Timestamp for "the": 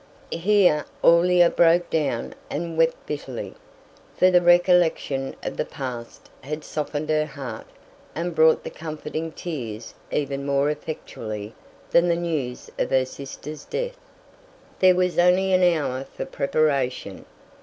4.31-4.41, 5.57-5.63, 8.63-8.71, 12.07-12.15